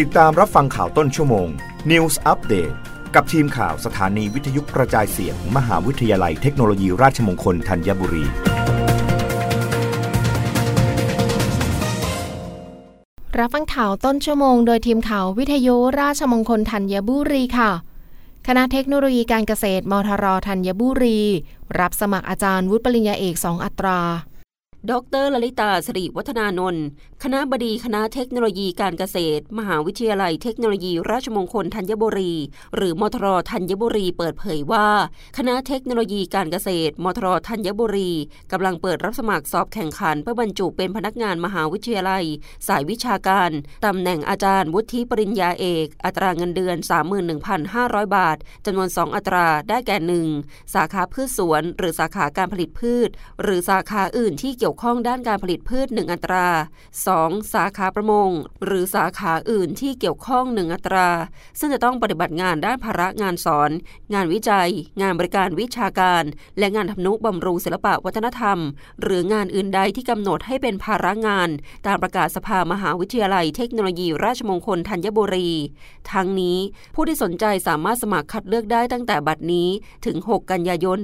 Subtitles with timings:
[0.00, 1.48] ติดตามรับฟังข่าวต้นชั่วโมง
[1.90, 2.74] News Update
[3.14, 8.24] กับทีมข่าวสถานีวิทยุกระจายเสียงมหาวิทยาลัยเทคโนโลยีราชมงคลธัญบุรี
[13.38, 17.70] รับฟังข่าวต้นชั่วโมงโดยทีมข่าววิทยุราชมงคลธัญบุรีค่ะ
[18.46, 21.20] คณะเทคโนโลยีการเกษตรมทรธัญบุรี
[21.80, 24.00] รับสมัครอาจารย์วุฒิปริญญาเอกสองอัตรา
[24.90, 24.92] ด
[25.22, 26.84] รลลิตาสิริวัฒนานนท์
[27.22, 32.32] คณะบดีคณะเทคโนโลยีการเกษตร มหาวิทยาลัยเทคโนโลยี ราชมงคลธัญบุรี
[32.76, 34.88] หรือมทรธัญบุรีเปิดเผยว่า
[35.38, 38.10] คณะเทคโนโลยีการเกษตร มทรธัญบุรี
[38.52, 42.24] กำลังเปิดรับสมัครสอบแข่งขันเพื่อบรรจุเป็นพนักงานมหาวิทยาลัย
[42.68, 43.50] สายวิชาการ
[43.86, 46.76] ตำแหน่งอาจารย์วุฒิปริญญาเอก อัตราเงินเดือน
[47.46, 50.26] 31,500 บาทจำนวน 2 อัตราได้แก่หนึ่ง
[50.74, 53.08] สาขาพืชสวน หรือสาขาการผลิตพืช
[53.42, 56.46] หรือสาขาอื่นที่เกี่ยวข้องด้านการผลิตลิตพืช 1 อัตรา
[57.00, 57.54] 2.
[57.54, 58.30] สาขาประมง
[58.64, 61.08] หรือสาขาอื่นที่เกี่ยวข้อง 1 อัตรา
[61.58, 63.70] ซึ่งจะต้องปฏิบัติงานด้านภาระงานสอน
[64.14, 64.70] งานวิจัย
[65.00, 66.24] งานบริการวิชาการ
[66.58, 68.58] และงานทำนุบำรุงศิลปะวัฒนธรรม
[69.02, 71.48] หรืองานอื่นใดที่กำหนดให้เป็นภาระงาน
[71.86, 75.50] ตามประกาศสภามหาวิทยาลัยเทคโนโลยีราชมงคลธัญบุรี
[76.12, 76.58] ทั้งนี้
[76.94, 79.68] ผู้ที่สนใจสามารถสมัครคัดเลือกได้ตั้งแต่บัดนี้
[80.06, 80.98] ถึง 6 กันยายน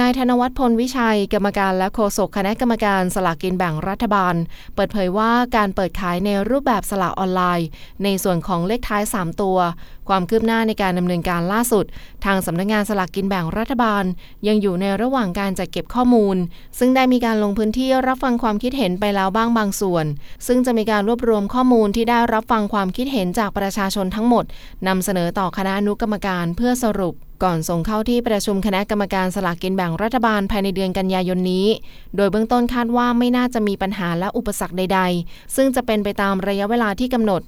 [0.00, 4.34] นายธนวัฒน์พลวิชัย กรรมการและโฆษกคณะกรรมการสลากกินแบ่งรัฐบาล
[4.74, 7.68] เปิดเผยว่าการเปิดขายในรูปแบบสลากออนไลน์
[8.04, 9.58] ในส่วนของเลขท้าย 3 ตัว
[10.08, 11.84] ความคืบหน้าในการดำเนินการล่าสุด
[12.24, 14.04] ทางสำนักงงานสลากกินแบ่งรัฐบาล
[14.48, 16.36] ยังอยู่ในระหว่างการจัดเก็บข้อมูล
[16.78, 20.04] ซึ่งได้มีการลงพื้นที่รับฟังความคิดเห็นไปแล้วบ้างบางส่วน
[20.46, 24.44] ซึ่งจะมีการรวบรวมข้อมูลที่ได้รับฟังความคิดเห็นจากประชาชนทั้งหมด
[24.88, 31.66] นำเสนอต่อคณะอนุกรรมการเพื่อสรุป ก่อนส่งเข้าที่ประชุมคณะกรรมการสลากกินแบ่งรัฐบาลภายในเดือนกันยายนนี้
[32.16, 37.42] โดยเบื้องต้นคาดว่าไม่น่าจะมีปัญหาและอุปสรรคใด ๆ ซึ่งจะเป็นไปตามระยะเวลาที่กำหนด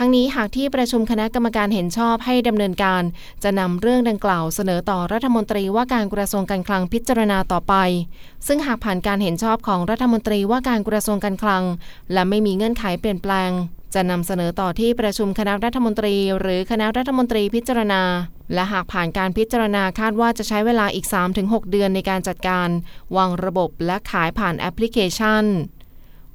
[0.00, 3.02] ทั้งนี้หากที่ประชุมคณะกรรมการเห็นชอบให้ดำเนินการ
[3.42, 7.74] จะนำเรื่องดังกล่าวเสนอต่อรัฐมนตรีว่าการกระทรวงการคลังพิจารณาต่อไป
[8.46, 11.64] ซึ่งหากผ่านการเห็นชอบของรัฐมนตรีว่าการกระทรวงการคลัง
[12.12, 13.50] และไม่มีเงื่อนไขเปลี่ยนแปลง
[13.94, 18.02] จะนำเสนอต่อที่ประชุมคณะรัฐมนตรี หรือคณะรัฐมนตรีพิจารณา
[18.54, 21.06] และหากผ่านการพิจารณาคาดว่าจะใช้เวลาอีก
[21.38, 22.68] 3-6 เดือนในการจัดการ
[23.16, 25.44] วางระบบและขายผ่านแอปพลิเคชัน